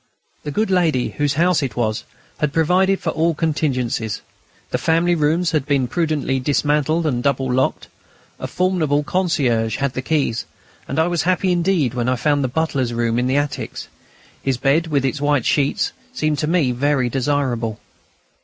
[0.41, 2.05] The good lady whose house it was
[2.39, 4.23] had provided for all contingencies;
[4.71, 7.87] the family rooms had been prudently dismantled and double locked.
[8.39, 10.47] A formidable concierge had the keys,
[10.87, 13.89] and I was happy indeed when I found the butler's room in the attics.
[14.41, 17.79] His bed, with its white sheets, seemed to me very desirable.